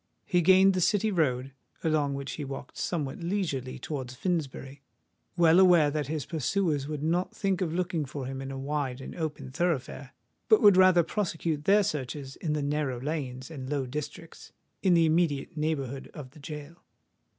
[0.25, 1.51] He gained the City Road,
[1.83, 7.61] along which he walked somewhat leisurely towards Finsbury—well aware that his pursuers would not think
[7.61, 10.13] of looking for him in a wide and open thoroughfare,
[10.49, 14.51] but would rather prosecute their searches in the narrow lanes and low districts
[14.81, 16.77] in the immediate neighbourhood of the gaol.